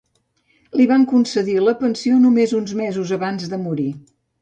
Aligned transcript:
Li 0.81 0.87
van 0.91 1.05
concedir 1.11 1.55
la 1.67 1.77
pensió 1.83 2.19
només 2.25 2.59
un 2.63 2.69
mesos 2.83 3.17
abans 3.23 3.51
de 3.55 3.65
morir. 3.71 3.91